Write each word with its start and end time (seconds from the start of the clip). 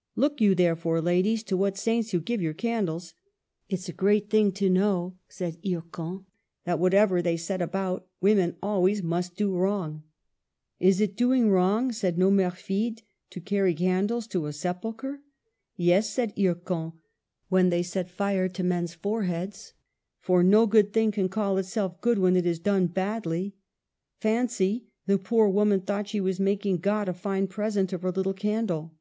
"Look 0.16 0.40
you, 0.40 0.56
therefore, 0.56 1.00
ladies, 1.00 1.44
to 1.44 1.56
what 1.56 1.78
saints 1.78 2.12
you 2.12 2.18
give 2.18 2.42
your 2.42 2.52
candles." 2.54 3.12
■" 3.12 3.14
'T 3.68 3.74
is 3.76 3.88
a 3.88 3.92
great 3.92 4.28
thing 4.28 4.50
to 4.50 4.68
know," 4.68 5.16
said 5.28 5.62
Hircan, 5.62 6.24
"that, 6.64 6.80
whatever 6.80 7.22
they 7.22 7.36
set 7.36 7.62
about, 7.62 8.04
women 8.20 8.56
always 8.60 9.00
must 9.00 9.36
do 9.36 9.54
wrong."" 9.56 10.02
Is 10.90 11.00
it 11.00 11.14
doing 11.14 11.52
wrong," 11.52 11.92
said 11.92 12.16
Nomerfide," 12.16 13.02
to 13.30 13.40
carry 13.40 13.74
candles 13.74 14.26
to 14.26 14.46
a 14.46 14.52
sepulchre?" 14.52 15.20
"Yes," 15.76 16.10
said 16.10 16.34
Hircan, 16.34 16.94
"when 17.48 17.68
they 17.70 17.84
set 17.84 18.10
fire 18.10 18.48
to 18.48 18.64
men's 18.64 18.92
foreheads; 18.94 19.72
for 20.18 20.42
no 20.42 20.66
good 20.66 20.92
thing 20.92 21.12
can 21.12 21.28
call 21.28 21.58
itself 21.58 22.00
good 22.00 22.18
when 22.18 22.34
it 22.34 22.44
is 22.44 22.58
done 22.58 22.88
badly. 22.88 23.54
Fancy! 24.18 24.88
the 25.06 25.16
poor 25.16 25.48
woman 25.48 25.80
thought 25.80 26.08
she 26.08 26.20
was 26.20 26.40
making 26.40 26.78
God 26.78 27.08
a 27.08 27.12
fine 27.14 27.46
present 27.46 27.92
of 27.92 28.02
her 28.02 28.10
little 28.10 28.34
candle 28.34 28.92